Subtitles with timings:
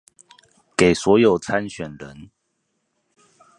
[0.75, 2.31] 給所有參選人